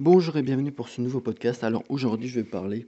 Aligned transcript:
Bonjour 0.00 0.36
et 0.36 0.42
bienvenue 0.42 0.70
pour 0.70 0.88
ce 0.88 1.00
nouveau 1.00 1.20
podcast. 1.20 1.64
Alors 1.64 1.82
aujourd'hui, 1.88 2.28
je 2.28 2.38
vais 2.38 2.48
parler 2.48 2.86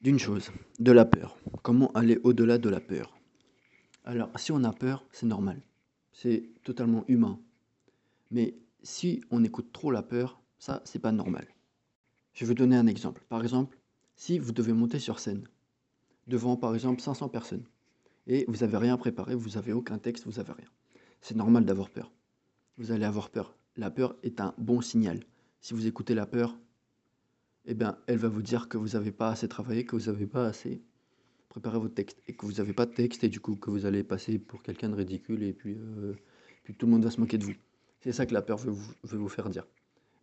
d'une 0.00 0.20
chose, 0.20 0.52
de 0.78 0.92
la 0.92 1.04
peur. 1.04 1.36
Comment 1.64 1.90
aller 1.94 2.20
au-delà 2.22 2.58
de 2.58 2.68
la 2.68 2.78
peur? 2.78 3.18
Alors, 4.04 4.30
si 4.36 4.52
on 4.52 4.62
a 4.62 4.72
peur, 4.72 5.04
c'est 5.10 5.26
normal. 5.26 5.60
C'est 6.12 6.48
totalement 6.62 7.04
humain. 7.08 7.40
Mais 8.30 8.54
si 8.84 9.20
on 9.32 9.42
écoute 9.42 9.72
trop 9.72 9.90
la 9.90 10.04
peur, 10.04 10.40
ça, 10.60 10.80
c'est 10.84 11.00
pas 11.00 11.10
normal. 11.10 11.48
Je 12.34 12.44
vais 12.44 12.46
vous 12.46 12.54
donner 12.54 12.76
un 12.76 12.86
exemple. 12.86 13.24
Par 13.28 13.42
exemple, 13.42 13.76
si 14.14 14.38
vous 14.38 14.52
devez 14.52 14.72
monter 14.72 15.00
sur 15.00 15.18
scène 15.18 15.42
devant 16.28 16.56
par 16.56 16.72
exemple 16.72 17.00
500 17.00 17.30
personnes 17.30 17.64
et 18.28 18.44
vous 18.46 18.58
n'avez 18.58 18.76
rien 18.76 18.96
préparé, 18.96 19.34
vous 19.34 19.56
n'avez 19.56 19.72
aucun 19.72 19.98
texte, 19.98 20.24
vous 20.24 20.38
n'avez 20.38 20.52
rien. 20.52 20.68
C'est 21.20 21.36
normal 21.36 21.64
d'avoir 21.64 21.90
peur. 21.90 22.12
Vous 22.78 22.92
allez 22.92 23.06
avoir 23.06 23.28
peur. 23.28 23.56
La 23.74 23.90
peur 23.90 24.14
est 24.22 24.40
un 24.40 24.54
bon 24.56 24.82
signal. 24.82 25.24
Si 25.60 25.74
vous 25.74 25.86
écoutez 25.86 26.14
la 26.14 26.26
peur, 26.26 26.58
eh 27.66 27.74
bien, 27.74 27.98
elle 28.06 28.16
va 28.16 28.28
vous 28.28 28.42
dire 28.42 28.68
que 28.68 28.78
vous 28.78 28.88
n'avez 28.88 29.12
pas 29.12 29.30
assez 29.30 29.46
travaillé, 29.46 29.84
que 29.84 29.94
vous 29.94 30.10
n'avez 30.10 30.26
pas 30.26 30.46
assez 30.46 30.82
préparé 31.50 31.78
votre 31.78 31.94
texte, 31.94 32.22
et 32.26 32.34
que 32.34 32.46
vous 32.46 32.52
n'avez 32.52 32.72
pas 32.72 32.86
de 32.86 32.92
texte, 32.92 33.24
et 33.24 33.28
du 33.28 33.40
coup 33.40 33.56
que 33.56 33.70
vous 33.70 33.84
allez 33.84 34.02
passer 34.02 34.38
pour 34.38 34.62
quelqu'un 34.62 34.88
de 34.88 34.94
ridicule, 34.94 35.42
et 35.42 35.52
puis, 35.52 35.76
euh, 35.76 36.14
puis 36.64 36.74
tout 36.74 36.86
le 36.86 36.92
monde 36.92 37.04
va 37.04 37.10
se 37.10 37.20
moquer 37.20 37.36
de 37.36 37.44
vous. 37.44 37.54
C'est 38.00 38.12
ça 38.12 38.24
que 38.24 38.32
la 38.32 38.40
peur 38.40 38.56
veut 38.56 38.72
vous, 38.72 39.28
faire 39.28 39.50
dire. 39.50 39.66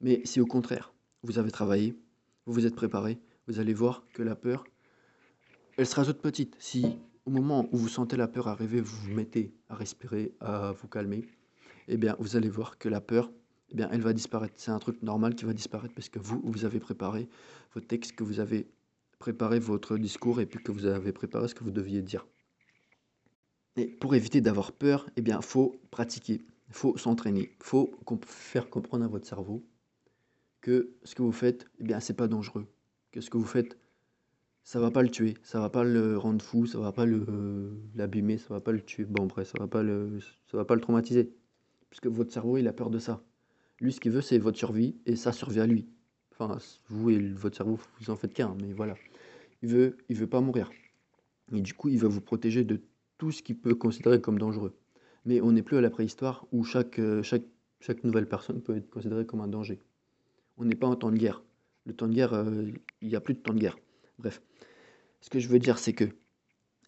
Mais 0.01 0.21
si 0.25 0.41
au 0.41 0.47
contraire, 0.47 0.93
vous 1.21 1.37
avez 1.37 1.51
travaillé, 1.51 1.95
vous 2.45 2.53
vous 2.53 2.65
êtes 2.65 2.75
préparé, 2.75 3.19
vous 3.47 3.59
allez 3.59 3.73
voir 3.73 4.07
que 4.13 4.23
la 4.23 4.35
peur, 4.35 4.65
elle 5.77 5.85
sera 5.85 6.03
toute 6.03 6.21
petite. 6.21 6.55
Si 6.57 6.97
au 7.25 7.29
moment 7.29 7.69
où 7.71 7.77
vous 7.77 7.89
sentez 7.89 8.17
la 8.17 8.27
peur 8.27 8.47
arriver, 8.47 8.81
vous 8.81 8.97
vous 8.97 9.13
mettez 9.13 9.53
à 9.69 9.75
respirer, 9.75 10.33
à 10.39 10.71
vous 10.71 10.87
calmer, 10.87 11.25
eh 11.87 11.97
bien, 11.97 12.15
vous 12.19 12.35
allez 12.35 12.49
voir 12.49 12.79
que 12.79 12.89
la 12.89 13.01
peur, 13.01 13.31
eh 13.69 13.75
bien, 13.75 13.89
elle 13.91 14.01
va 14.01 14.13
disparaître. 14.13 14.53
C'est 14.57 14.71
un 14.71 14.79
truc 14.79 15.01
normal 15.01 15.35
qui 15.35 15.45
va 15.45 15.53
disparaître 15.53 15.93
parce 15.93 16.09
que 16.09 16.19
vous, 16.19 16.41
vous 16.43 16.65
avez 16.65 16.79
préparé 16.79 17.27
votre 17.73 17.87
texte, 17.87 18.15
que 18.15 18.23
vous 18.23 18.39
avez 18.39 18.67
préparé 19.19 19.59
votre 19.59 19.97
discours 19.97 20.39
et 20.41 20.45
puis 20.45 20.63
que 20.63 20.71
vous 20.71 20.85
avez 20.85 21.11
préparé 21.11 21.47
ce 21.47 21.55
que 21.55 21.63
vous 21.63 21.71
deviez 21.71 22.01
dire. 22.01 22.25
Et 23.75 23.87
pour 23.87 24.15
éviter 24.15 24.41
d'avoir 24.41 24.71
peur, 24.71 25.07
eh 25.15 25.21
bien, 25.21 25.41
faut 25.41 25.79
pratiquer, 25.91 26.41
faut 26.69 26.97
s'entraîner, 26.97 27.55
faut 27.61 27.91
faire 28.25 28.69
comprendre 28.69 29.05
à 29.05 29.07
votre 29.07 29.27
cerveau 29.27 29.63
que 30.61 30.95
ce 31.03 31.13
que 31.13 31.21
vous 31.21 31.31
faites, 31.31 31.67
eh 31.79 31.83
bien, 31.83 31.99
c'est 31.99 32.15
pas 32.15 32.27
dangereux, 32.27 32.65
que 33.11 33.21
ce 33.21 33.29
que 33.29 33.37
vous 33.37 33.45
faites, 33.45 33.77
ça 34.63 34.79
va 34.79 34.91
pas 34.91 35.03
le 35.03 35.09
tuer, 35.09 35.35
ça 35.43 35.59
va 35.59 35.69
pas 35.69 35.83
le 35.83 36.17
rendre 36.17 36.43
fou, 36.43 36.65
ça 36.65 36.79
va 36.79 36.91
pas 36.91 37.05
l'abîmer, 37.95 38.37
ça 38.37 38.53
va 38.53 38.59
pas 38.59 38.71
le 38.71 38.81
tuer. 38.81 39.05
Bon, 39.05 39.25
après, 39.25 39.45
ça 39.45 39.57
va 39.59 39.67
pas 39.67 39.83
le, 39.83 40.19
ça 40.51 40.57
va 40.57 40.65
pas 40.65 40.75
le 40.75 40.81
traumatiser, 40.81 41.31
puisque 41.89 42.07
votre 42.07 42.33
cerveau, 42.33 42.57
il 42.57 42.67
a 42.67 42.73
peur 42.73 42.89
de 42.89 42.99
ça. 42.99 43.23
Lui, 43.79 43.93
ce 43.93 43.99
qu'il 43.99 44.11
veut, 44.11 44.21
c'est 44.21 44.37
votre 44.37 44.57
survie 44.57 44.95
et 45.05 45.15
ça 45.15 45.31
survie 45.31 45.59
à 45.59 45.67
lui. 45.67 45.87
Enfin, 46.31 46.57
vous 46.89 47.09
et 47.09 47.19
votre 47.19 47.55
cerveau, 47.55 47.79
vous 47.99 48.09
en 48.09 48.15
faites 48.15 48.33
qu'un, 48.33 48.55
mais 48.61 48.73
voilà. 48.73 48.95
Il 49.61 49.69
veut, 49.69 49.97
il 50.09 50.15
veut 50.15 50.27
pas 50.27 50.41
mourir. 50.41 50.71
Et 51.53 51.61
du 51.61 51.73
coup, 51.73 51.89
il 51.89 51.97
veut 51.97 52.07
vous 52.07 52.21
protéger 52.21 52.63
de 52.63 52.81
tout 53.17 53.31
ce 53.31 53.41
qu'il 53.41 53.57
peut 53.57 53.75
considérer 53.75 54.21
comme 54.21 54.37
dangereux. 54.37 54.75
Mais 55.25 55.41
on 55.41 55.51
n'est 55.51 55.63
plus 55.63 55.77
à 55.77 55.81
la 55.81 55.89
préhistoire 55.89 56.45
où 56.51 56.63
chaque, 56.63 56.99
euh, 56.99 57.23
chaque, 57.23 57.43
chaque 57.79 58.03
nouvelle 58.03 58.27
personne 58.27 58.61
peut 58.61 58.75
être 58.75 58.89
considérée 58.89 59.25
comme 59.25 59.41
un 59.41 59.47
danger. 59.47 59.79
On 60.57 60.65
n'est 60.65 60.75
pas 60.75 60.87
en 60.87 60.95
temps 60.95 61.11
de 61.11 61.17
guerre. 61.17 61.43
Le 61.85 61.93
temps 61.93 62.07
de 62.07 62.13
guerre, 62.13 62.33
euh, 62.33 62.71
il 63.01 63.07
n'y 63.07 63.15
a 63.15 63.21
plus 63.21 63.33
de 63.33 63.39
temps 63.39 63.53
de 63.53 63.59
guerre. 63.59 63.77
Bref. 64.19 64.41
Ce 65.21 65.29
que 65.29 65.39
je 65.39 65.47
veux 65.47 65.59
dire, 65.59 65.79
c'est 65.79 65.93
que 65.93 66.05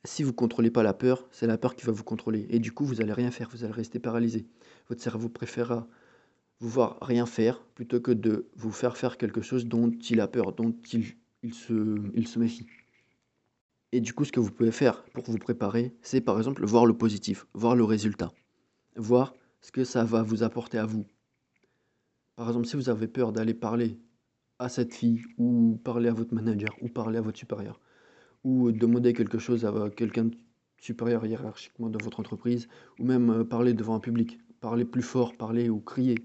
si 0.05 0.23
vous 0.23 0.29
ne 0.29 0.35
contrôlez 0.35 0.71
pas 0.71 0.83
la 0.83 0.93
peur, 0.93 1.27
c'est 1.31 1.47
la 1.47 1.57
peur 1.57 1.75
qui 1.75 1.85
va 1.85 1.91
vous 1.91 2.03
contrôler. 2.03 2.45
Et 2.49 2.59
du 2.59 2.71
coup, 2.71 2.85
vous 2.85 2.95
n'allez 2.95 3.13
rien 3.13 3.31
faire, 3.31 3.49
vous 3.51 3.63
allez 3.63 3.73
rester 3.73 3.99
paralysé. 3.99 4.45
Votre 4.87 5.01
cerveau 5.01 5.29
préférera 5.29 5.87
vous 6.59 6.69
voir 6.69 6.97
rien 7.01 7.25
faire 7.25 7.61
plutôt 7.75 8.01
que 8.01 8.11
de 8.11 8.49
vous 8.55 8.71
faire 8.71 8.97
faire 8.97 9.17
quelque 9.17 9.41
chose 9.41 9.65
dont 9.65 9.91
il 9.91 10.19
a 10.19 10.27
peur, 10.27 10.53
dont 10.53 10.75
il, 10.93 11.05
il, 11.43 11.53
se, 11.53 11.97
il 12.13 12.27
se 12.27 12.39
méfie. 12.39 12.67
Et 13.91 14.01
du 14.01 14.13
coup, 14.13 14.25
ce 14.25 14.31
que 14.31 14.39
vous 14.39 14.51
pouvez 14.51 14.71
faire 14.71 15.03
pour 15.13 15.23
vous 15.23 15.37
préparer, 15.37 15.95
c'est 16.01 16.21
par 16.21 16.37
exemple 16.37 16.65
voir 16.65 16.85
le 16.85 16.97
positif, 16.97 17.47
voir 17.53 17.75
le 17.75 17.83
résultat, 17.83 18.31
voir 18.95 19.33
ce 19.61 19.71
que 19.71 19.83
ça 19.83 20.03
va 20.03 20.21
vous 20.21 20.43
apporter 20.43 20.77
à 20.77 20.85
vous. 20.85 21.05
Par 22.35 22.47
exemple, 22.47 22.67
si 22.67 22.75
vous 22.75 22.89
avez 22.89 23.07
peur 23.07 23.31
d'aller 23.31 23.53
parler 23.53 23.99
à 24.59 24.69
cette 24.69 24.93
fille, 24.93 25.23
ou 25.37 25.79
parler 25.83 26.09
à 26.09 26.13
votre 26.13 26.33
manager, 26.33 26.75
ou 26.81 26.89
parler 26.89 27.17
à 27.17 27.21
votre 27.21 27.37
supérieur, 27.37 27.79
ou 28.43 28.71
demander 28.71 29.13
quelque 29.13 29.39
chose 29.39 29.65
à 29.65 29.89
quelqu'un 29.89 30.25
de 30.25 30.35
supérieur 30.77 31.25
hiérarchiquement 31.25 31.89
de 31.89 32.01
votre 32.03 32.19
entreprise, 32.19 32.67
ou 32.99 33.05
même 33.05 33.29
euh, 33.29 33.43
parler 33.43 33.73
devant 33.73 33.95
un 33.95 33.99
public, 33.99 34.39
parler 34.59 34.85
plus 34.85 35.01
fort, 35.01 35.35
parler 35.35 35.69
ou 35.69 35.79
crier, 35.79 36.15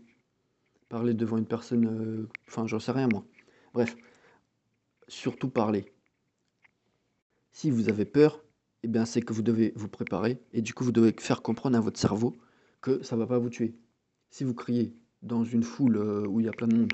parler 0.95 1.13
devant 1.13 1.39
une 1.39 1.45
personne, 1.45 1.87
euh, 1.89 2.29
enfin 2.47 2.69
j'en 2.69 2.79
sais 2.79 2.93
rien 2.93 3.09
moi. 3.09 3.25
Bref, 3.73 3.97
surtout 5.09 5.49
parler. 5.49 5.93
Si 7.51 7.69
vous 7.69 7.89
avez 7.89 8.05
peur, 8.05 8.45
eh 8.85 8.87
bien 8.87 9.05
c'est 9.05 9.21
que 9.21 9.33
vous 9.33 9.43
devez 9.43 9.73
vous 9.75 9.89
préparer 9.89 10.41
et 10.53 10.63
du 10.63 10.73
coup 10.73 10.85
vous 10.85 10.93
devez 10.93 11.13
faire 11.19 11.43
comprendre 11.43 11.77
à 11.77 11.81
votre 11.81 11.99
cerveau 11.99 12.37
que 12.81 13.03
ça 13.03 13.17
va 13.17 13.27
pas 13.27 13.41
vous 13.41 13.51
tuer. 13.51 13.75
Si 14.31 14.45
vous 14.45 14.55
criez 14.55 14.95
dans 15.23 15.43
une 15.43 15.65
foule 15.65 15.97
euh, 15.97 16.29
où 16.29 16.39
il 16.39 16.47
y 16.47 16.49
a 16.49 16.53
plein 16.53 16.69
de 16.69 16.77
monde, 16.77 16.93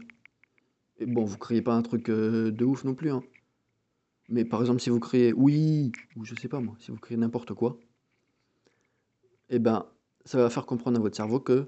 et 0.98 1.04
bon 1.04 1.26
vous 1.26 1.36
criez 1.36 1.60
pas 1.60 1.74
un 1.74 1.82
truc 1.82 2.06
de 2.06 2.64
ouf 2.64 2.84
non 2.84 2.94
plus, 2.94 3.10
hein. 3.10 3.22
Mais 4.30 4.46
par 4.46 4.62
exemple, 4.62 4.80
si 4.80 4.88
vous 4.88 5.00
criez 5.00 5.34
oui, 5.34 5.92
ou 6.16 6.24
je 6.24 6.34
sais 6.36 6.48
pas 6.48 6.60
moi, 6.60 6.74
si 6.78 6.90
vous 6.90 6.96
criez 6.96 7.18
n'importe 7.18 7.52
quoi, 7.52 7.78
eh 9.50 9.58
ben, 9.58 9.84
ça 10.24 10.38
va 10.38 10.48
faire 10.48 10.64
comprendre 10.64 10.98
à 10.98 11.02
votre 11.02 11.16
cerveau 11.16 11.38
que 11.38 11.66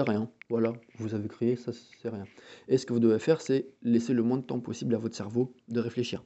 rien. 0.00 0.30
Voilà, 0.48 0.72
vous 0.98 1.14
avez 1.14 1.28
crié, 1.28 1.56
ça 1.56 1.72
c'est 1.72 2.08
rien. 2.08 2.26
Et 2.68 2.78
ce 2.78 2.86
que 2.86 2.92
vous 2.92 3.00
devez 3.00 3.18
faire, 3.18 3.40
c'est 3.40 3.66
laisser 3.82 4.12
le 4.12 4.22
moins 4.22 4.38
de 4.38 4.42
temps 4.42 4.60
possible 4.60 4.94
à 4.94 4.98
votre 4.98 5.16
cerveau 5.16 5.54
de 5.68 5.80
réfléchir. 5.80 6.24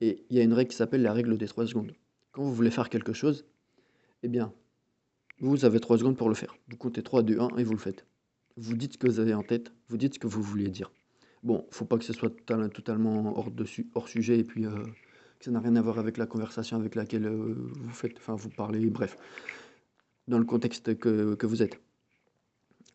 Et 0.00 0.24
il 0.30 0.36
y 0.36 0.40
a 0.40 0.42
une 0.42 0.52
règle 0.52 0.70
qui 0.70 0.76
s'appelle 0.76 1.02
la 1.02 1.12
règle 1.12 1.38
des 1.38 1.46
3 1.46 1.66
secondes. 1.66 1.92
Quand 2.32 2.42
vous 2.42 2.52
voulez 2.52 2.70
faire 2.70 2.90
quelque 2.90 3.12
chose, 3.12 3.46
eh 4.22 4.28
bien, 4.28 4.52
vous 5.40 5.64
avez 5.64 5.80
3 5.80 5.98
secondes 5.98 6.16
pour 6.16 6.28
le 6.28 6.34
faire. 6.34 6.56
Vous 6.68 6.76
comptez 6.76 7.02
3, 7.02 7.22
2, 7.22 7.40
1 7.40 7.56
et 7.56 7.64
vous 7.64 7.72
le 7.72 7.78
faites. 7.78 8.06
Vous 8.56 8.74
dites 8.74 8.94
ce 8.94 8.98
que 8.98 9.06
vous 9.06 9.20
avez 9.20 9.34
en 9.34 9.42
tête, 9.42 9.72
vous 9.88 9.96
dites 9.96 10.14
ce 10.14 10.18
que 10.18 10.26
vous 10.26 10.42
vouliez 10.42 10.68
dire. 10.68 10.90
Bon, 11.42 11.66
faut 11.70 11.84
pas 11.84 11.98
que 11.98 12.04
ce 12.04 12.12
soit 12.12 12.30
totalement 12.72 13.38
hors, 13.38 14.08
sujet 14.08 14.38
et 14.38 14.44
puis 14.44 14.66
euh, 14.66 14.70
que 15.38 15.44
ça 15.44 15.50
n'a 15.50 15.60
rien 15.60 15.76
à 15.76 15.82
voir 15.82 15.98
avec 15.98 16.16
la 16.16 16.26
conversation 16.26 16.76
avec 16.76 16.94
laquelle 16.94 17.26
euh, 17.26 17.54
vous 17.56 17.92
faites, 17.92 18.16
enfin 18.16 18.34
vous 18.34 18.48
parlez, 18.48 18.88
bref, 18.90 19.16
dans 20.26 20.38
le 20.38 20.44
contexte 20.44 20.98
que 20.98 21.46
vous 21.46 21.62
êtes. 21.62 21.80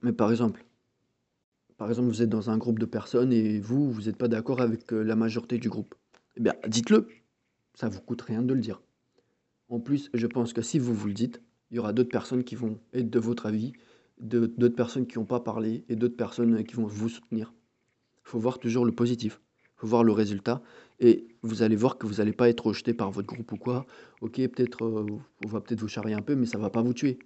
Mais 0.01 0.13
par 0.13 0.31
exemple, 0.31 0.65
par 1.81 1.89
exemple, 1.89 2.09
vous 2.09 2.21
êtes 2.21 2.29
dans 2.29 2.51
un 2.51 2.57
groupe 2.57 2.77
de 2.77 2.85
personnes 2.85 3.33
et 3.33 3.59
vous, 3.59 3.91
vous 3.91 4.03
n'êtes 4.03 4.15
pas 4.15 4.27
d'accord 4.27 4.61
avec 4.61 4.93
euh, 4.93 5.01
la 5.01 5.15
majorité 5.15 5.57
du 5.57 5.67
groupe. 5.67 5.95
Eh 6.37 6.39
bien, 6.39 6.53
dites-le. 6.67 7.07
Ça 7.73 7.89
vous 7.89 8.01
coûte 8.01 8.21
rien 8.21 8.43
de 8.43 8.53
le 8.53 8.59
dire. 8.59 8.83
En 9.67 9.79
plus, 9.79 10.11
je 10.13 10.27
pense 10.27 10.53
que 10.53 10.61
si 10.61 10.77
vous 10.77 10.93
vous 10.93 11.07
le 11.07 11.13
dites, 11.13 11.41
il 11.71 11.77
y 11.77 11.79
aura 11.79 11.91
d'autres 11.91 12.11
personnes 12.11 12.43
qui 12.43 12.55
vont 12.55 12.77
être 12.93 13.09
de 13.09 13.17
votre 13.17 13.47
avis, 13.47 13.73
d'autres 14.19 14.75
personnes 14.75 15.07
qui 15.07 15.17
n'ont 15.17 15.25
pas 15.25 15.39
parlé 15.39 15.83
et 15.89 15.95
d'autres 15.95 16.15
personnes 16.15 16.63
qui 16.65 16.75
vont 16.75 16.85
vous 16.85 17.09
soutenir. 17.09 17.51
Il 18.25 18.29
faut 18.29 18.39
voir 18.39 18.59
toujours 18.59 18.85
le 18.85 18.91
positif. 18.91 19.41
Il 19.63 19.79
faut 19.81 19.87
voir 19.87 20.03
le 20.03 20.11
résultat. 20.11 20.61
Et 20.99 21.29
vous 21.41 21.63
allez 21.63 21.75
voir 21.75 21.97
que 21.97 22.05
vous 22.05 22.15
n'allez 22.15 22.33
pas 22.33 22.47
être 22.47 22.67
rejeté 22.67 22.93
par 22.93 23.09
votre 23.09 23.27
groupe 23.27 23.51
ou 23.53 23.57
quoi. 23.57 23.87
Ok, 24.21 24.35
peut-être, 24.35 24.85
euh, 24.85 25.07
on 25.43 25.47
va 25.47 25.61
peut-être 25.61 25.81
vous 25.81 25.87
charrier 25.87 26.13
un 26.13 26.21
peu, 26.21 26.35
mais 26.35 26.45
ça 26.45 26.59
ne 26.59 26.63
va 26.63 26.69
pas 26.69 26.83
vous 26.83 26.93
tuer. 26.93 27.17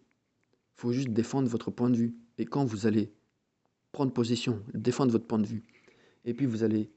Faut 0.75 0.91
juste 0.91 1.09
défendre 1.09 1.47
votre 1.47 1.71
point 1.71 1.89
de 1.89 1.97
vue. 1.97 2.15
Et 2.37 2.45
quand 2.45 2.65
vous 2.65 2.85
allez 2.85 3.11
prendre 3.91 4.11
position, 4.11 4.61
défendre 4.73 5.11
votre 5.11 5.25
point 5.25 5.39
de 5.39 5.47
vue, 5.47 5.63
et 6.25 6.33
puis 6.33 6.45
vous 6.45 6.63
allez 6.63 6.91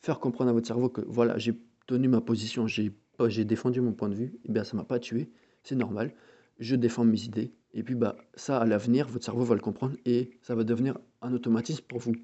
faire 0.00 0.20
comprendre 0.20 0.50
à 0.50 0.52
votre 0.52 0.68
cerveau 0.68 0.88
que 0.88 1.00
voilà, 1.00 1.36
j'ai 1.36 1.60
tenu 1.86 2.06
ma 2.06 2.20
position, 2.20 2.68
j'ai 2.68 3.44
défendu 3.44 3.80
mon 3.80 3.92
point 3.92 4.08
de 4.08 4.14
vue, 4.14 4.26
et 4.26 4.40
eh 4.44 4.52
bien 4.52 4.62
ça 4.62 4.76
m'a 4.76 4.84
pas 4.84 5.00
tué, 5.00 5.30
c'est 5.64 5.74
normal. 5.74 6.14
Je 6.60 6.76
défends 6.76 7.04
mes 7.04 7.24
idées, 7.24 7.52
et 7.74 7.82
puis 7.82 7.96
bah 7.96 8.16
ça 8.34 8.58
à 8.58 8.66
l'avenir, 8.66 9.08
votre 9.08 9.24
cerveau 9.24 9.42
va 9.42 9.56
le 9.56 9.60
comprendre 9.60 9.96
et 10.04 10.30
ça 10.42 10.54
va 10.54 10.62
devenir 10.62 10.98
un 11.22 11.32
automatisme 11.32 11.84
pour 11.88 11.98
vous. 11.98 12.14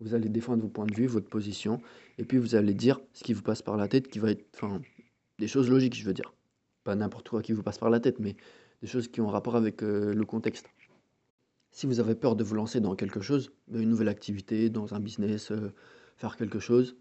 Vous 0.00 0.14
allez 0.14 0.28
défendre 0.28 0.62
vos 0.62 0.68
points 0.68 0.86
de 0.86 0.94
vue, 0.94 1.06
votre 1.06 1.28
position, 1.28 1.80
et 2.18 2.24
puis 2.24 2.38
vous 2.38 2.56
allez 2.56 2.74
dire 2.74 3.00
ce 3.12 3.22
qui 3.22 3.34
vous 3.34 3.42
passe 3.42 3.62
par 3.62 3.76
la 3.76 3.86
tête, 3.86 4.08
qui 4.08 4.18
va 4.18 4.32
être, 4.32 4.44
des 5.38 5.48
choses 5.48 5.70
logiques, 5.70 5.94
je 5.94 6.04
veux 6.04 6.14
dire. 6.14 6.34
Pas 6.82 6.96
n'importe 6.96 7.28
quoi 7.28 7.42
qui 7.42 7.52
vous 7.52 7.62
passe 7.62 7.78
par 7.78 7.90
la 7.90 8.00
tête, 8.00 8.18
mais 8.18 8.36
des 8.82 8.86
choses 8.86 9.08
qui 9.08 9.20
ont 9.20 9.28
rapport 9.28 9.56
avec 9.56 9.82
euh, 9.82 10.14
le 10.14 10.24
contexte. 10.24 10.66
Si 11.70 11.86
vous 11.86 12.00
avez 12.00 12.14
peur 12.14 12.36
de 12.36 12.44
vous 12.44 12.54
lancer 12.54 12.80
dans 12.80 12.94
quelque 12.94 13.20
chose, 13.20 13.52
une 13.72 13.88
nouvelle 13.88 14.08
activité, 14.08 14.70
dans 14.70 14.94
un 14.94 15.00
business, 15.00 15.50
euh, 15.50 15.72
faire 16.16 16.36
quelque 16.36 16.58
chose, 16.58 16.96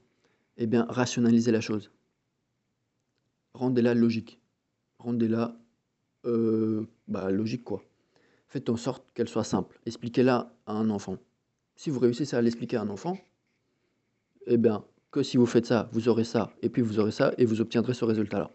eh 0.57 0.67
bien, 0.67 0.85
rationalisez 0.89 1.51
la 1.51 1.61
chose. 1.61 1.91
Rendez-la 3.53 3.93
logique. 3.93 4.39
Rendez-la 4.99 5.57
euh, 6.25 6.85
bah, 7.07 7.31
logique, 7.31 7.63
quoi. 7.63 7.83
Faites 8.49 8.69
en 8.69 8.77
sorte 8.77 9.11
qu'elle 9.13 9.27
soit 9.27 9.43
simple. 9.43 9.79
Expliquez-la 9.85 10.53
à 10.65 10.73
un 10.73 10.89
enfant. 10.89 11.17
Si 11.75 11.89
vous 11.89 11.99
réussissez 11.99 12.35
à 12.35 12.41
l'expliquer 12.41 12.77
à 12.77 12.81
un 12.81 12.89
enfant, 12.89 13.17
eh 14.47 14.57
bien, 14.57 14.83
que 15.11 15.23
si 15.23 15.37
vous 15.37 15.45
faites 15.45 15.65
ça, 15.65 15.89
vous 15.91 16.09
aurez 16.09 16.23
ça, 16.23 16.53
et 16.61 16.69
puis 16.69 16.81
vous 16.81 16.99
aurez 16.99 17.11
ça, 17.11 17.33
et 17.37 17.45
vous 17.45 17.61
obtiendrez 17.61 17.93
ce 17.93 18.05
résultat-là. 18.05 18.51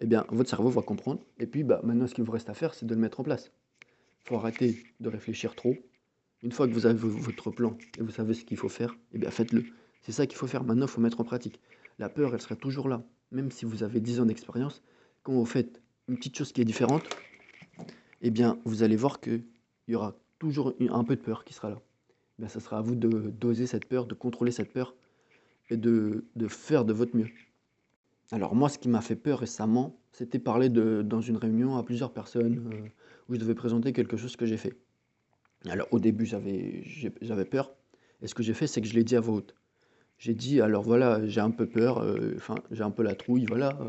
Eh 0.00 0.06
bien, 0.06 0.24
votre 0.30 0.48
cerveau 0.48 0.70
va 0.70 0.82
comprendre, 0.82 1.20
et 1.38 1.46
puis 1.46 1.62
bah, 1.62 1.80
maintenant, 1.84 2.06
ce 2.06 2.14
qu'il 2.14 2.24
vous 2.24 2.32
reste 2.32 2.48
à 2.48 2.54
faire, 2.54 2.74
c'est 2.74 2.86
de 2.86 2.94
le 2.94 3.00
mettre 3.00 3.20
en 3.20 3.22
place. 3.22 3.52
Il 4.24 4.28
faut 4.28 4.36
arrêter 4.36 4.82
de 5.00 5.08
réfléchir 5.08 5.54
trop, 5.54 5.76
Une 6.42 6.52
fois 6.52 6.66
que 6.66 6.72
vous 6.72 6.86
avez 6.86 6.98
votre 6.98 7.50
plan 7.50 7.76
et 7.98 8.02
vous 8.02 8.10
savez 8.10 8.32
ce 8.32 8.44
qu'il 8.44 8.56
faut 8.56 8.70
faire, 8.70 8.96
eh 9.12 9.18
bien 9.18 9.30
faites-le. 9.30 9.64
C'est 10.02 10.12
ça 10.12 10.26
qu'il 10.26 10.38
faut 10.38 10.46
faire. 10.46 10.64
Maintenant, 10.64 10.86
il 10.86 10.90
faut 10.90 11.02
mettre 11.02 11.20
en 11.20 11.24
pratique. 11.24 11.60
La 11.98 12.08
peur, 12.08 12.32
elle 12.32 12.40
sera 12.40 12.56
toujours 12.56 12.88
là. 12.88 13.02
Même 13.30 13.50
si 13.50 13.66
vous 13.66 13.82
avez 13.82 14.00
10 14.00 14.20
ans 14.20 14.26
d'expérience, 14.26 14.82
quand 15.22 15.32
vous 15.32 15.44
faites 15.44 15.82
une 16.08 16.16
petite 16.16 16.36
chose 16.36 16.52
qui 16.52 16.62
est 16.62 16.64
différente, 16.64 17.04
eh 18.22 18.30
bien, 18.30 18.58
vous 18.64 18.82
allez 18.82 18.96
voir 18.96 19.20
qu'il 19.20 19.44
y 19.88 19.94
aura 19.94 20.16
toujours 20.38 20.74
un 20.80 21.04
peu 21.04 21.16
de 21.16 21.20
peur 21.20 21.44
qui 21.44 21.52
sera 21.52 21.68
là. 21.68 21.80
Eh 22.42 22.48
ça 22.48 22.60
sera 22.60 22.78
à 22.78 22.80
vous 22.80 22.94
de 22.94 23.08
doser 23.30 23.66
cette 23.66 23.84
peur, 23.84 24.06
de 24.06 24.14
contrôler 24.14 24.50
cette 24.50 24.72
peur 24.72 24.94
et 25.68 25.76
de, 25.76 26.24
de 26.36 26.48
faire 26.48 26.86
de 26.86 26.94
votre 26.94 27.14
mieux. 27.14 27.28
Alors 28.32 28.54
moi, 28.54 28.68
ce 28.68 28.78
qui 28.78 28.88
m'a 28.88 29.00
fait 29.00 29.16
peur 29.16 29.40
récemment, 29.40 30.00
c'était 30.12 30.38
parler 30.38 30.68
de, 30.68 31.02
dans 31.02 31.20
une 31.20 31.36
réunion 31.36 31.76
à 31.76 31.82
plusieurs 31.82 32.12
personnes 32.12 32.70
euh, 32.72 32.88
où 33.28 33.34
je 33.34 33.40
devais 33.40 33.54
présenter 33.54 33.92
quelque 33.92 34.16
chose 34.16 34.36
que 34.36 34.46
j'ai 34.46 34.56
fait. 34.56 34.76
Alors 35.68 35.88
au 35.90 35.98
début, 35.98 36.26
j'avais 36.26 37.44
peur. 37.44 37.74
Et 38.22 38.26
ce 38.26 38.34
que 38.34 38.42
j'ai 38.42 38.54
fait, 38.54 38.66
c'est 38.66 38.80
que 38.80 38.86
je 38.86 38.94
l'ai 38.94 39.04
dit 39.04 39.16
à 39.16 39.20
voix 39.20 39.36
haute. 39.36 39.54
J'ai 40.18 40.34
dit, 40.34 40.60
alors 40.60 40.82
voilà, 40.82 41.26
j'ai 41.26 41.40
un 41.40 41.50
peu 41.50 41.66
peur, 41.66 41.98
euh, 41.98 42.34
enfin, 42.36 42.56
j'ai 42.70 42.82
un 42.82 42.90
peu 42.90 43.02
la 43.02 43.14
trouille, 43.14 43.46
voilà. 43.46 43.78
Euh, 43.80 43.88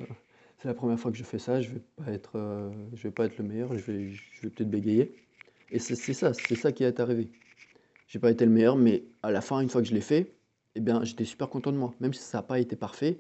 c'est 0.58 0.68
la 0.68 0.74
première 0.74 1.00
fois 1.00 1.12
que 1.12 1.18
je 1.18 1.24
fais 1.24 1.40
ça, 1.40 1.62
je 1.62 1.72
vais 1.72 1.82
pas 2.20 2.72
vais 2.94 3.12
pas 3.12 3.26
être 3.26 3.38
le 3.38 3.44
meilleur, 3.44 3.76
je 3.78 3.92
vais, 3.92 4.12
je 4.12 4.42
vais 4.42 4.50
peut-être 4.50 4.70
bégayer. 4.70 5.14
Et 5.72 5.80
c'est 5.80 5.96
ça, 6.14 6.34
c'est 6.34 6.56
ça 6.56 6.72
qui 6.72 6.84
est 6.84 7.00
arrivé. 7.00 7.30
J'ai 8.08 8.20
pas 8.20 8.32
été 8.32 8.46
le 8.46 8.52
meilleur, 8.52 8.76
mais 8.76 9.04
à 9.24 9.32
la 9.32 9.42
fin, 9.42 9.60
une 9.60 9.70
fois 9.70 9.82
que 9.82 9.88
je 9.88 9.94
l'ai 9.94 10.02
fait, 10.02 10.34
eh 10.76 10.80
bien, 10.80 11.04
j'étais 11.04 11.26
super 11.26 11.50
content 11.50 11.72
de 11.72 11.78
moi. 11.78 11.94
Même 12.00 12.14
si 12.14 12.22
ça 12.22 12.40
n'a 12.40 12.44
pas 12.44 12.60
été 12.60 12.76
parfait, 12.76 13.20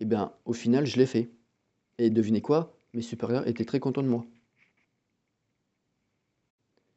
eh 0.00 0.04
bien, 0.04 0.32
au 0.44 0.52
final, 0.52 0.86
je 0.86 0.96
l'ai 0.96 1.06
fait. 1.06 1.30
Et 1.98 2.10
devinez 2.10 2.42
quoi 2.42 2.78
Mes 2.92 3.02
supérieurs 3.02 3.46
étaient 3.48 3.64
très 3.64 3.80
contents 3.80 4.02
de 4.02 4.08
moi. 4.08 4.26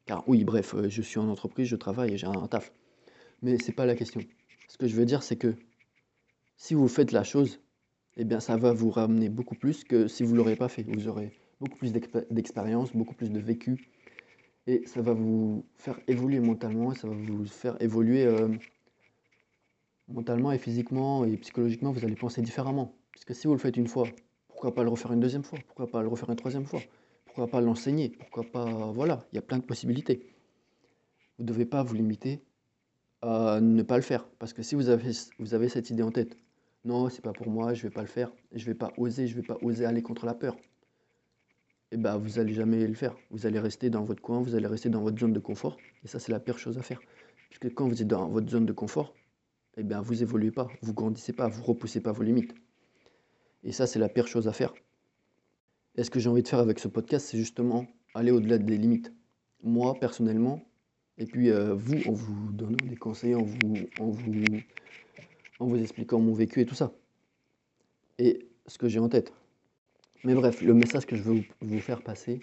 Car 0.06 0.28
oui, 0.28 0.44
bref, 0.44 0.74
euh, 0.74 0.90
je 0.90 1.02
suis 1.02 1.20
en 1.20 1.30
entreprise, 1.30 1.68
je 1.68 1.76
travaille 1.76 2.14
et 2.14 2.18
j'ai 2.18 2.28
un 2.28 2.48
taf. 2.48 2.74
Mais 3.42 3.58
c'est 3.58 3.72
pas 3.72 3.86
la 3.86 3.96
question. 3.96 4.22
Ce 4.68 4.78
que 4.78 4.88
je 4.88 4.96
veux 4.96 5.06
dire, 5.06 5.24
c'est 5.24 5.38
que 5.38 5.56
si 6.58 6.74
vous 6.74 6.88
faites 6.88 7.12
la 7.12 7.24
chose, 7.24 7.62
eh 8.18 8.26
bien, 8.26 8.40
ça 8.40 8.58
va 8.58 8.74
vous 8.74 8.90
ramener 8.90 9.30
beaucoup 9.30 9.56
plus 9.56 9.84
que 9.84 10.08
si 10.08 10.24
vous 10.24 10.36
l'aurez 10.36 10.56
pas 10.56 10.68
fait. 10.68 10.84
Vous 10.84 11.08
aurez 11.08 11.32
beaucoup 11.60 11.78
plus 11.78 11.94
d'expérience, 11.94 12.94
beaucoup 12.94 13.14
plus 13.14 13.32
de 13.32 13.40
vécu, 13.40 13.90
et 14.68 14.86
ça 14.86 15.02
va 15.02 15.14
vous 15.14 15.66
faire 15.78 16.00
évoluer 16.08 16.40
mentalement, 16.40 16.94
ça 16.94 17.08
va 17.08 17.16
vous 17.16 17.46
faire 17.46 17.82
évoluer 17.82 18.26
euh, 18.26 18.50
mentalement 20.10 20.52
et 20.52 20.58
physiquement 20.58 21.26
et 21.26 21.38
psychologiquement, 21.38 21.92
vous 21.92 22.04
allez 22.04 22.16
penser 22.16 22.42
différemment. 22.42 22.96
Parce 23.14 23.26
que 23.26 23.34
si 23.34 23.48
vous 23.48 23.54
le 23.54 23.60
faites 23.60 23.78
une 23.78 23.88
fois, 23.88 24.08
pourquoi 24.48 24.74
pas 24.74 24.84
le 24.84 24.90
refaire 24.90 25.12
une 25.14 25.20
deuxième 25.20 25.44
fois? 25.44 25.60
Pourquoi 25.66 25.88
pas 25.88 26.02
le 26.02 26.08
refaire 26.08 26.30
une 26.30 26.36
troisième 26.36 26.66
fois? 26.66 26.82
Pourquoi 27.26 27.48
pas 27.48 27.62
l'enseigner? 27.62 28.10
Pourquoi 28.10 28.44
pas... 28.44 28.92
Voilà, 28.92 29.26
il 29.32 29.36
y 29.36 29.40
a 29.40 29.42
plein 29.42 29.58
de 29.58 29.64
possibilités. 29.64 30.34
Vous 31.38 31.44
ne 31.44 31.48
devez 31.48 31.66
pas 31.66 31.84
vous 31.84 31.96
limiter 31.96 32.44
à 33.22 33.60
ne 33.62 33.84
pas 33.84 33.96
le 33.98 34.02
faire. 34.02 34.28
Parce 34.40 34.54
que 34.54 34.64
si 34.64 34.76
vous 34.76 34.90
avez, 34.90 35.70
cette 35.70 35.90
idée 35.90 36.04
en 36.04 36.12
tête, 36.12 36.38
non, 36.86 37.10
c'est 37.10 37.22
pas 37.22 37.34
pour 37.34 37.50
moi, 37.50 37.74
je 37.74 37.84
vais 37.84 37.90
pas 37.90 38.02
le 38.02 38.08
faire, 38.08 38.32
je 38.54 38.66
vais 38.66 38.74
pas 38.74 38.92
oser, 38.98 39.28
je 39.28 39.36
vais 39.36 39.42
pas 39.42 39.58
oser 39.62 39.86
aller 39.86 40.02
contre 40.02 40.26
la 40.26 40.34
peur. 40.34 40.56
Et 41.92 41.96
eh 41.96 41.98
ben, 41.98 42.18
vous 42.18 42.38
allez 42.38 42.54
jamais 42.54 42.86
le 42.86 42.94
faire. 42.94 43.16
Vous 43.32 43.48
allez 43.48 43.60
rester 43.60 43.90
dans 43.90 44.04
votre 44.04 44.22
coin, 44.22 44.42
vous 44.42 44.54
allez 44.54 44.68
rester 44.68 44.90
dans 44.90 45.02
votre 45.02 45.18
zone 45.20 45.34
de 45.34 45.40
confort. 45.40 45.78
Et 46.04 46.08
ça, 46.08 46.20
c'est 46.20 46.32
la 46.32 46.40
pire 46.40 46.60
chose 46.60 46.78
à 46.78 46.84
faire. 46.84 47.00
Parce 47.50 47.60
que 47.60 47.68
quand 47.68 47.88
vous 47.88 48.02
êtes 48.02 48.08
dans 48.08 48.30
votre 48.30 48.48
zone 48.48 48.68
de 48.68 48.74
confort, 48.74 49.16
eh 49.80 49.84
bien, 49.84 50.02
vous 50.02 50.22
évoluez 50.22 50.52
pas, 50.52 50.68
vous 50.82 50.94
grandissez 50.94 51.32
pas, 51.32 51.48
vous 51.48 51.64
repoussez 51.64 52.02
pas 52.02 52.12
vos 52.12 52.24
limites. 52.24 52.54
Et 53.64 53.72
ça, 53.72 53.88
c'est 53.88 53.98
la 53.98 54.10
pire 54.10 54.28
chose 54.28 54.50
à 54.50 54.52
faire. 54.52 54.74
Et 55.96 56.04
ce 56.04 56.10
que 56.10 56.20
j'ai 56.20 56.28
envie 56.28 56.44
de 56.44 56.48
faire 56.50 56.60
avec 56.60 56.80
ce 56.80 56.90
podcast, 56.90 57.28
c'est 57.28 57.38
justement 57.38 57.88
aller 58.14 58.32
au-delà 58.32 58.58
des 58.58 58.78
limites. 58.78 59.14
Moi, 59.64 59.98
personnellement, 59.98 60.66
et 61.18 61.26
puis 61.26 61.50
euh, 61.50 61.74
vous, 61.76 61.96
en 62.10 62.12
vous 62.12 62.52
donnant 62.52 62.86
des 62.88 62.98
conseils, 62.98 63.36
en 63.36 63.44
vous, 63.44 63.74
en, 64.00 64.10
vous, 64.10 64.34
en 65.60 65.68
vous 65.68 65.82
expliquant 65.82 66.20
mon 66.20 66.34
vécu 66.34 66.60
et 66.60 66.66
tout 66.66 66.76
ça. 66.76 66.92
Et 68.18 68.50
ce 68.68 68.78
que 68.78 68.90
j'ai 68.90 69.00
en 69.00 69.08
tête. 69.08 69.34
Mais 70.26 70.34
bref, 70.34 70.62
le 70.62 70.74
message 70.74 71.06
que 71.06 71.16
je 71.16 71.24
veux 71.24 71.44
vous 71.62 71.80
faire 71.80 72.02
passer, 72.02 72.42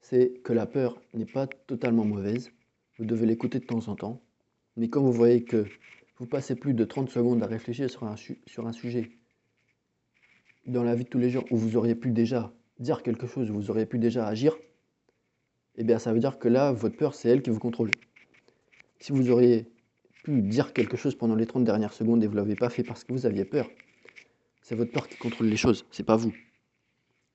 c'est 0.00 0.40
que 0.42 0.52
la 0.52 0.66
peur 0.66 1.00
n'est 1.12 1.26
pas 1.26 1.46
totalement 1.46 2.04
mauvaise. 2.04 2.50
Vous 2.98 3.04
devez 3.04 3.24
l'écouter 3.24 3.60
de 3.60 3.66
temps 3.66 3.86
en 3.86 3.94
temps. 3.94 4.20
Mais 4.76 4.88
quand 4.88 5.00
vous 5.00 5.12
voyez 5.12 5.44
que 5.44 5.66
vous 6.16 6.26
passez 6.26 6.54
plus 6.54 6.74
de 6.74 6.84
30 6.84 7.10
secondes 7.10 7.42
à 7.42 7.46
réfléchir 7.46 7.90
sur 7.90 8.04
un, 8.04 8.72
sujet 8.72 9.10
dans 10.66 10.82
la 10.82 10.94
vie 10.94 11.04
de 11.04 11.08
tous 11.08 11.18
les 11.18 11.30
jours 11.30 11.44
où 11.50 11.56
vous 11.56 11.76
auriez 11.76 11.94
pu 11.94 12.10
déjà 12.10 12.52
dire 12.78 13.02
quelque 13.02 13.26
chose, 13.26 13.50
où 13.50 13.54
vous 13.54 13.70
auriez 13.70 13.86
pu 13.86 13.98
déjà 13.98 14.26
agir, 14.26 14.56
eh 15.76 15.84
bien 15.84 15.98
ça 15.98 16.12
veut 16.12 16.20
dire 16.20 16.38
que 16.38 16.48
là, 16.48 16.72
votre 16.72 16.96
peur, 16.96 17.14
c'est 17.14 17.28
elle 17.28 17.42
qui 17.42 17.50
vous 17.50 17.58
contrôle. 17.58 17.90
Si 19.00 19.12
vous 19.12 19.30
auriez 19.30 19.68
pu 20.22 20.40
dire 20.40 20.72
quelque 20.72 20.96
chose 20.96 21.14
pendant 21.16 21.34
les 21.34 21.46
30 21.46 21.64
dernières 21.64 21.92
secondes 21.92 22.22
et 22.22 22.26
vous 22.26 22.34
ne 22.34 22.40
l'avez 22.40 22.56
pas 22.56 22.70
fait 22.70 22.84
parce 22.84 23.04
que 23.04 23.12
vous 23.12 23.26
aviez 23.26 23.44
peur, 23.44 23.68
c'est 24.62 24.76
votre 24.76 24.92
peur 24.92 25.08
qui 25.08 25.16
contrôle 25.18 25.48
les 25.48 25.56
choses, 25.56 25.84
c'est 25.90 26.04
pas 26.04 26.16
vous. 26.16 26.32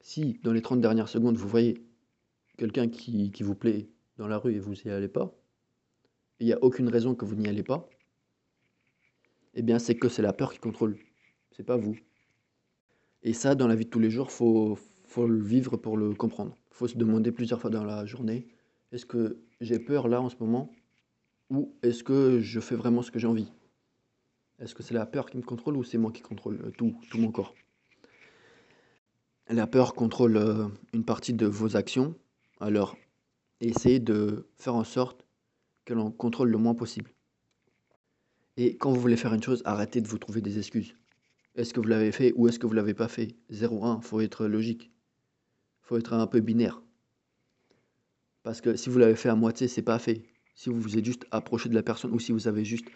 Si 0.01 0.39
dans 0.43 0.53
les 0.53 0.61
30 0.61 0.79
dernières 0.79 1.09
secondes, 1.09 1.35
vous 1.35 1.47
voyez 1.47 1.83
quelqu'un 2.57 2.87
qui, 2.87 3.31
qui 3.31 3.43
vous 3.43 3.55
plaît 3.55 3.89
dans 4.17 4.27
la 4.27 4.37
rue 4.37 4.55
et 4.55 4.59
vous 4.59 4.73
n'y 4.73 4.91
allez 4.91 5.09
pas, 5.09 5.33
il 6.39 6.47
n'y 6.47 6.53
a 6.53 6.63
aucune 6.63 6.87
raison 6.87 7.13
que 7.13 7.25
vous 7.25 7.35
n'y 7.35 7.47
allez 7.47 7.63
pas, 7.63 7.89
eh 9.53 9.61
bien 9.61 9.79
c'est 9.79 9.95
que 9.95 10.09
c'est 10.09 10.21
la 10.21 10.33
peur 10.33 10.51
qui 10.53 10.59
contrôle, 10.59 10.97
c'est 11.51 11.63
pas 11.63 11.77
vous. 11.77 11.95
Et 13.23 13.33
ça, 13.33 13.55
dans 13.55 13.67
la 13.67 13.75
vie 13.75 13.85
de 13.85 13.89
tous 13.89 13.99
les 13.99 14.09
jours, 14.09 14.31
faut, 14.31 14.77
faut 15.03 15.27
le 15.27 15.41
vivre 15.41 15.75
pour 15.75 15.97
le 15.97 16.13
comprendre. 16.13 16.55
Faut 16.71 16.87
se 16.87 16.97
demander 16.97 17.31
plusieurs 17.31 17.59
fois 17.59 17.69
dans 17.69 17.83
la 17.83 18.05
journée, 18.05 18.47
est-ce 18.91 19.05
que 19.05 19.43
j'ai 19.59 19.79
peur 19.79 20.07
là 20.07 20.21
en 20.21 20.29
ce 20.29 20.37
moment? 20.39 20.71
Ou 21.49 21.75
est-ce 21.83 22.03
que 22.03 22.39
je 22.39 22.59
fais 22.59 22.75
vraiment 22.75 23.01
ce 23.01 23.11
que 23.11 23.19
j'ai 23.19 23.27
envie? 23.27 23.51
Est-ce 24.59 24.75
que 24.75 24.83
c'est 24.83 24.93
la 24.93 25.05
peur 25.05 25.29
qui 25.29 25.37
me 25.37 25.43
contrôle 25.43 25.77
ou 25.77 25.83
c'est 25.83 25.97
moi 25.97 26.11
qui 26.11 26.21
contrôle 26.21 26.71
tout, 26.77 26.95
tout 27.09 27.17
mon 27.17 27.31
corps? 27.31 27.53
La 29.47 29.67
peur 29.67 29.95
contrôle 29.95 30.37
euh, 30.37 30.67
une 30.93 31.03
partie 31.03 31.33
de 31.33 31.47
vos 31.47 31.75
actions, 31.75 32.15
alors 32.59 32.95
essayez 33.61 33.99
de 33.99 34.47
faire 34.57 34.75
en 34.75 34.83
sorte 34.83 35.25
que 35.85 35.93
l'on 35.93 36.11
contrôle 36.11 36.49
le 36.49 36.57
moins 36.57 36.75
possible. 36.75 37.11
Et 38.61 38.75
quand 38.75 38.91
vous 38.91 38.99
voulez 38.99 39.15
faire 39.15 39.33
une 39.33 39.41
chose, 39.41 39.61
arrêtez 39.63 40.01
de 40.01 40.07
vous 40.09 40.17
trouver 40.17 40.41
des 40.41 40.57
excuses. 40.57 40.93
Est-ce 41.55 41.73
que 41.73 41.79
vous 41.79 41.87
l'avez 41.87 42.11
fait 42.11 42.33
ou 42.35 42.49
est-ce 42.49 42.59
que 42.59 42.67
vous 42.67 42.73
l'avez 42.73 42.93
pas 42.93 43.07
fait? 43.07 43.37
0-1, 43.49 44.01
faut 44.01 44.19
être 44.19 44.47
logique. 44.47 44.91
faut 45.81 45.95
être 45.95 46.11
un 46.11 46.27
peu 46.27 46.41
binaire. 46.41 46.83
Parce 48.43 48.59
que 48.59 48.75
si 48.75 48.89
vous 48.89 48.99
l'avez 48.99 49.15
fait 49.15 49.29
à 49.29 49.35
moitié, 49.35 49.69
c'est 49.69 49.81
pas 49.81 49.97
fait. 49.97 50.23
Si 50.55 50.69
vous 50.69 50.77
vous 50.77 50.97
êtes 50.97 51.05
juste 51.05 51.25
approché 51.31 51.69
de 51.69 51.73
la 51.73 51.83
personne 51.83 52.11
ou 52.11 52.19
si 52.19 52.33
vous 52.33 52.49
avez 52.49 52.65
juste 52.65 52.87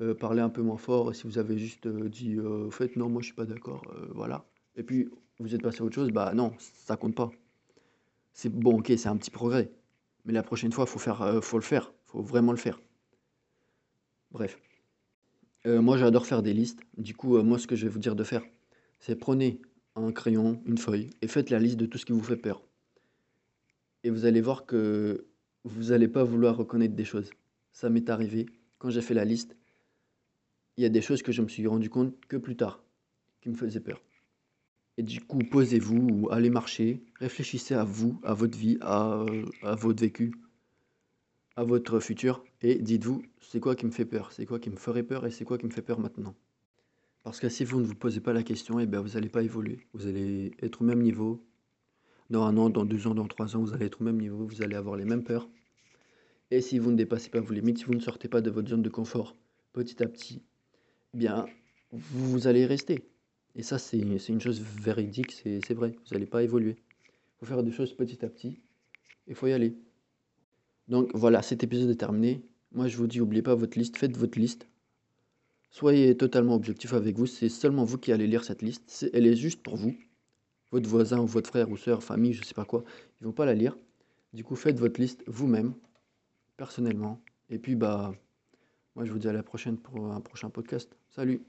euh, 0.00 0.14
parlé 0.14 0.40
un 0.40 0.48
peu 0.48 0.62
moins 0.62 0.78
fort, 0.78 1.14
si 1.14 1.24
vous 1.24 1.36
avez 1.36 1.58
juste 1.58 1.84
euh, 1.84 2.08
dit 2.08 2.36
euh, 2.36 2.70
fait 2.70 2.96
non, 2.96 3.10
moi 3.10 3.20
je 3.20 3.26
suis 3.26 3.34
pas 3.34 3.44
d'accord, 3.44 3.82
voilà. 4.14 4.46
Et 4.74 4.82
puis 4.82 5.10
vous 5.38 5.54
êtes 5.54 5.60
passé 5.60 5.82
à 5.82 5.84
autre 5.84 5.96
chose, 5.96 6.12
bah 6.12 6.32
non, 6.34 6.54
ça 6.58 6.96
compte 6.96 7.14
pas. 7.14 7.30
C'est 8.32 8.48
bon, 8.48 8.78
ok, 8.78 8.90
c'est 8.96 9.08
un 9.08 9.18
petit 9.18 9.30
progrès. 9.30 9.70
Mais 10.24 10.32
la 10.32 10.42
prochaine 10.42 10.72
fois, 10.72 10.86
faut 10.86 10.98
faire, 10.98 11.44
faut 11.44 11.58
le 11.58 11.62
faire, 11.62 11.92
faut 12.06 12.22
vraiment 12.22 12.52
le 12.52 12.58
faire. 12.58 12.80
Bref. 14.30 14.58
Euh, 15.66 15.82
moi, 15.82 15.98
j'adore 15.98 16.26
faire 16.26 16.42
des 16.42 16.54
listes. 16.54 16.80
Du 16.96 17.14
coup, 17.14 17.36
euh, 17.36 17.42
moi, 17.42 17.58
ce 17.58 17.66
que 17.66 17.76
je 17.76 17.86
vais 17.86 17.92
vous 17.92 17.98
dire 17.98 18.16
de 18.16 18.24
faire, 18.24 18.42
c'est 18.98 19.16
prenez 19.16 19.60
un 19.94 20.12
crayon, 20.12 20.62
une 20.64 20.78
feuille 20.78 21.10
et 21.20 21.26
faites 21.26 21.50
la 21.50 21.58
liste 21.58 21.76
de 21.76 21.86
tout 21.86 21.98
ce 21.98 22.06
qui 22.06 22.12
vous 22.12 22.22
fait 22.22 22.36
peur. 22.36 22.62
Et 24.02 24.10
vous 24.10 24.24
allez 24.24 24.40
voir 24.40 24.64
que 24.64 25.26
vous 25.64 25.90
n'allez 25.90 26.08
pas 26.08 26.24
vouloir 26.24 26.56
reconnaître 26.56 26.94
des 26.94 27.04
choses. 27.04 27.30
Ça 27.72 27.90
m'est 27.90 28.08
arrivé. 28.08 28.46
Quand 28.78 28.88
j'ai 28.88 29.02
fait 29.02 29.14
la 29.14 29.26
liste, 29.26 29.56
il 30.76 30.82
y 30.82 30.86
a 30.86 30.88
des 30.88 31.02
choses 31.02 31.22
que 31.22 31.32
je 31.32 31.42
me 31.42 31.48
suis 31.48 31.66
rendu 31.66 31.90
compte 31.90 32.14
que 32.26 32.38
plus 32.38 32.56
tard, 32.56 32.82
qui 33.42 33.50
me 33.50 33.54
faisaient 33.54 33.80
peur. 33.80 34.02
Et 34.96 35.02
du 35.02 35.20
coup, 35.20 35.38
posez-vous 35.38 36.08
ou 36.10 36.30
allez 36.30 36.50
marcher, 36.50 37.02
réfléchissez 37.16 37.74
à 37.74 37.84
vous, 37.84 38.18
à 38.22 38.32
votre 38.32 38.56
vie, 38.56 38.78
à, 38.80 39.24
à 39.62 39.74
votre 39.74 40.00
vécu, 40.00 40.32
à 41.56 41.64
votre 41.64 42.00
futur 42.00 42.44
et 42.62 42.76
dites-vous, 42.76 43.22
c'est 43.40 43.60
quoi 43.60 43.74
qui 43.76 43.86
me 43.86 43.90
fait 43.90 44.04
peur, 44.04 44.32
c'est 44.32 44.46
quoi 44.46 44.58
qui 44.58 44.70
me 44.70 44.76
ferait 44.76 45.02
peur 45.02 45.26
et 45.26 45.30
c'est 45.30 45.44
quoi 45.44 45.58
qui 45.58 45.66
me 45.66 45.70
fait 45.70 45.82
peur 45.82 46.00
maintenant? 46.00 46.34
Parce 47.22 47.38
que 47.38 47.48
si 47.48 47.64
vous 47.64 47.80
ne 47.80 47.84
vous 47.84 47.94
posez 47.94 48.20
pas 48.20 48.32
la 48.32 48.42
question, 48.42 48.80
et 48.80 48.84
eh 48.84 48.86
bien 48.86 49.00
vous 49.00 49.10
n'allez 49.10 49.28
pas 49.28 49.42
évoluer. 49.42 49.86
Vous 49.92 50.06
allez 50.06 50.52
être 50.62 50.80
au 50.80 50.84
même 50.84 51.02
niveau. 51.02 51.44
Dans 52.30 52.44
un 52.44 52.56
an, 52.56 52.70
dans 52.70 52.84
deux 52.84 53.06
ans, 53.06 53.14
dans 53.14 53.26
trois 53.26 53.56
ans, 53.56 53.60
vous 53.60 53.74
allez 53.74 53.86
être 53.86 54.00
au 54.00 54.04
même 54.04 54.18
niveau, 54.18 54.46
vous 54.46 54.62
allez 54.62 54.76
avoir 54.76 54.96
les 54.96 55.04
mêmes 55.04 55.24
peurs. 55.24 55.48
Et 56.50 56.60
si 56.60 56.78
vous 56.78 56.90
ne 56.90 56.96
dépassez 56.96 57.28
pas 57.28 57.40
vos 57.40 57.52
limites, 57.52 57.78
si 57.78 57.84
vous 57.84 57.94
ne 57.94 58.00
sortez 58.00 58.28
pas 58.28 58.40
de 58.40 58.50
votre 58.50 58.68
zone 58.68 58.82
de 58.82 58.88
confort 58.88 59.36
petit 59.72 60.02
à 60.02 60.06
petit, 60.06 60.42
eh 61.14 61.18
bien 61.18 61.46
vous, 61.92 62.46
allez 62.46 62.66
rester. 62.66 63.04
Et 63.56 63.62
ça, 63.62 63.78
c'est 63.78 63.98
une 63.98 64.40
chose 64.40 64.60
véridique, 64.60 65.32
c'est 65.32 65.74
vrai. 65.74 65.96
Vous 66.06 66.14
n'allez 66.14 66.26
pas 66.26 66.42
évoluer. 66.42 66.76
Il 66.78 67.40
faut 67.40 67.46
faire 67.46 67.62
des 67.62 67.72
choses 67.72 67.92
petit 67.94 68.24
à 68.24 68.28
petit. 68.28 68.60
Il 69.26 69.34
faut 69.34 69.48
y 69.48 69.52
aller. 69.52 69.76
Donc 70.90 71.10
voilà, 71.14 71.40
cet 71.40 71.62
épisode 71.64 71.88
est 71.88 71.94
terminé. 71.94 72.42
Moi 72.72 72.88
je 72.88 72.96
vous 72.96 73.06
dis, 73.06 73.18
n'oubliez 73.20 73.42
pas 73.42 73.54
votre 73.54 73.78
liste, 73.78 73.96
faites 73.96 74.16
votre 74.16 74.38
liste. 74.38 74.66
Soyez 75.70 76.16
totalement 76.16 76.56
objectif 76.56 76.92
avec 76.92 77.16
vous, 77.16 77.26
c'est 77.26 77.48
seulement 77.48 77.84
vous 77.84 77.96
qui 77.96 78.12
allez 78.12 78.26
lire 78.26 78.44
cette 78.44 78.60
liste. 78.60 79.08
elle 79.12 79.26
est 79.26 79.36
juste 79.36 79.62
pour 79.62 79.76
vous. 79.76 79.94
Votre 80.72 80.88
voisin 80.88 81.20
ou 81.20 81.26
votre 81.26 81.48
frère 81.48 81.70
ou 81.70 81.76
soeur, 81.76 82.02
famille, 82.02 82.32
je 82.32 82.44
sais 82.44 82.54
pas 82.54 82.64
quoi, 82.64 82.84
ils 83.20 83.24
vont 83.24 83.32
pas 83.32 83.46
la 83.46 83.54
lire. 83.54 83.76
Du 84.32 84.44
coup, 84.44 84.56
faites 84.56 84.78
votre 84.78 85.00
liste 85.00 85.22
vous-même. 85.26 85.74
personnellement. 86.56 87.20
Et 87.48 87.58
puis, 87.58 87.74
bah, 87.74 88.12
moi, 88.94 89.04
je 89.04 89.12
vous 89.12 89.18
dis 89.18 89.28
à 89.28 89.32
la 89.32 89.42
prochaine 89.42 89.78
pour 89.78 90.12
un 90.12 90.20
prochain 90.20 90.50
podcast. 90.50 90.94
Salut 91.10 91.40